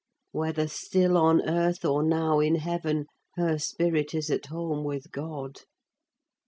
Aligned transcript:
Whether 0.31 0.67
still 0.67 1.15
on 1.15 1.47
earth 1.47 1.85
or 1.85 2.01
now 2.01 2.39
in 2.39 2.55
heaven, 2.55 3.05
her 3.35 3.59
spirit 3.59 4.15
is 4.15 4.31
at 4.31 4.47
home 4.47 4.83
with 4.83 5.11
God!" 5.11 5.59